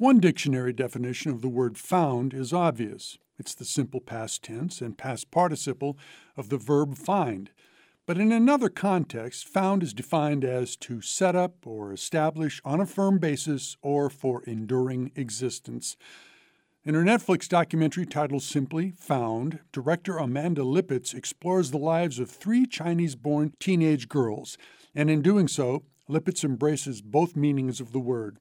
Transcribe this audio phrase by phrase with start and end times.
[0.00, 3.18] One dictionary definition of the word found is obvious.
[3.36, 5.98] It's the simple past tense and past participle
[6.36, 7.50] of the verb find.
[8.06, 12.86] But in another context, found is defined as to set up or establish on a
[12.86, 15.96] firm basis or for enduring existence.
[16.84, 22.66] In her Netflix documentary titled simply Found, director Amanda Lipitz explores the lives of three
[22.66, 24.58] Chinese born teenage girls,
[24.94, 28.38] and in doing so, Lipitz embraces both meanings of the word.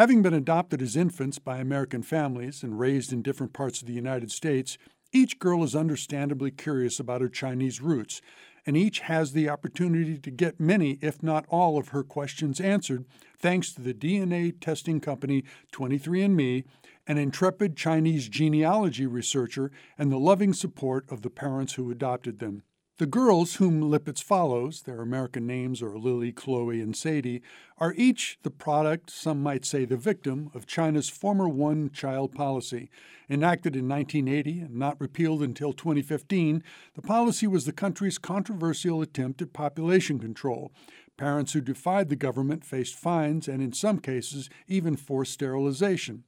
[0.00, 3.92] Having been adopted as infants by American families and raised in different parts of the
[3.92, 4.78] United States,
[5.12, 8.22] each girl is understandably curious about her Chinese roots,
[8.64, 13.04] and each has the opportunity to get many, if not all, of her questions answered
[13.38, 16.64] thanks to the DNA testing company 23andMe,
[17.06, 22.62] an intrepid Chinese genealogy researcher, and the loving support of the parents who adopted them.
[23.00, 27.40] The girls whom Lipitz follows, their American names are Lily, Chloe, and Sadie,
[27.78, 32.90] are each the product, some might say the victim, of China's former one child policy.
[33.30, 39.40] Enacted in 1980 and not repealed until 2015, the policy was the country's controversial attempt
[39.40, 40.70] at population control.
[41.16, 46.24] Parents who defied the government faced fines and, in some cases, even forced sterilization.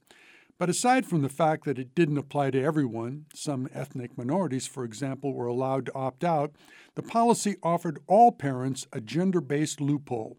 [0.63, 4.85] But aside from the fact that it didn't apply to everyone, some ethnic minorities, for
[4.85, 6.53] example, were allowed to opt out,
[6.95, 10.39] the policy offered all parents a gender based loophole.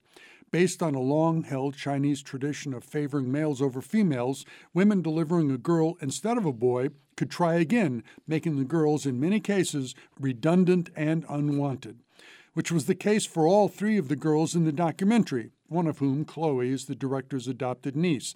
[0.49, 5.57] Based on a long held Chinese tradition of favoring males over females, women delivering a
[5.57, 10.89] girl instead of a boy could try again, making the girls, in many cases, redundant
[10.95, 11.99] and unwanted.
[12.53, 15.97] Which was the case for all three of the girls in the documentary, one of
[15.97, 18.33] whom, Chloe, is the director's adopted niece.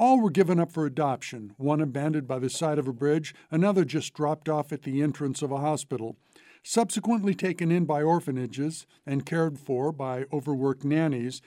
[0.00, 3.84] All were given up for adoption, one abandoned by the side of a bridge, another
[3.84, 6.16] just dropped off at the entrance of a hospital.
[6.62, 11.42] Subsequently taken in by orphanages and cared for by overworked nannies,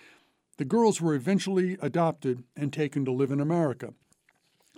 [0.57, 3.95] the girls were eventually adopted and taken to live in America.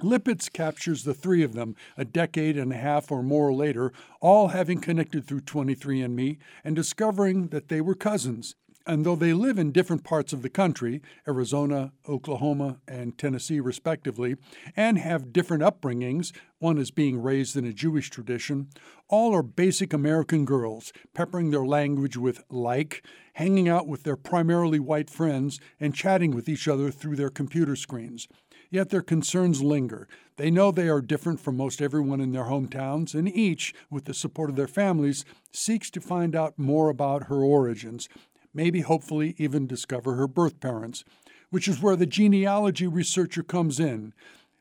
[0.02, 4.50] Lipitz captures the three of them a decade and a half or more later, all
[4.50, 8.56] having connected through 23andMe and discovering that they were cousins.
[8.88, 14.36] And though they live in different parts of the country, Arizona, Oklahoma, and Tennessee respectively,
[14.76, 18.70] and have different upbringings, one is being raised in a Jewish tradition,
[19.10, 23.04] all are basic American girls, peppering their language with like,
[23.34, 27.76] hanging out with their primarily white friends, and chatting with each other through their computer
[27.76, 28.28] screens.
[28.70, 30.08] Yet their concerns linger.
[30.38, 34.14] They know they are different from most everyone in their hometowns, and each, with the
[34.14, 38.10] support of their families, seeks to find out more about her origins,
[38.56, 41.04] maybe hopefully even discover her birth parents,
[41.52, 44.14] which is where the genealogy researcher comes in.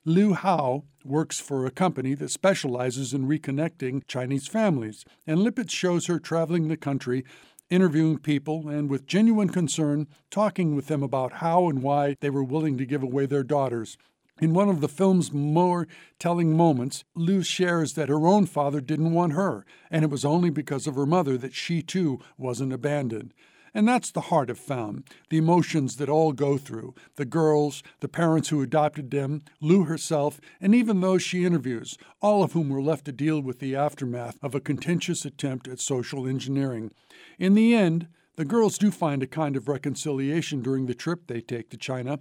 [0.04, 6.06] Liu Hao works for a company that specializes in reconnecting Chinese families, and Lipitz shows
[6.06, 7.24] her traveling the country,
[7.70, 12.44] interviewing people, and with genuine concern, talking with them about how and why they were
[12.44, 13.96] willing to give away their daughters.
[14.40, 15.86] In one of the film's more
[16.18, 20.50] telling moments, Liu shares that her own father didn't want her, and it was only
[20.50, 23.32] because of her mother that she too wasn't abandoned.
[23.74, 28.08] And that's the heart of Found, the emotions that all go through the girls, the
[28.08, 32.80] parents who adopted them, Liu herself, and even those she interviews, all of whom were
[32.80, 36.92] left to deal with the aftermath of a contentious attempt at social engineering.
[37.38, 41.40] In the end, the girls do find a kind of reconciliation during the trip they
[41.40, 42.20] take to China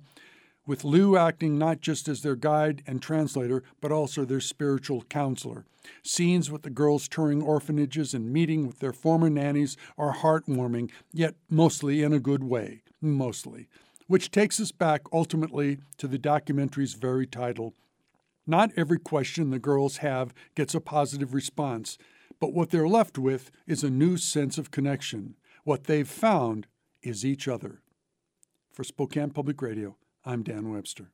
[0.66, 5.66] with Liu acting not just as their guide and translator, but also their spiritual counselor.
[6.02, 11.36] Scenes with the girls touring orphanages and meeting with their former nannies are heartwarming, yet
[11.50, 12.82] mostly in a good way.
[13.02, 13.68] Mostly.
[14.08, 17.74] Which takes us back ultimately to the documentary's very title.
[18.48, 21.98] Not every question the girls have gets a positive response,
[22.40, 25.36] but what they're left with is a new sense of connection.
[25.64, 26.68] What they've found
[27.02, 27.82] is each other.
[28.74, 31.12] For Spokane Public Radio, I'm Dan Webster.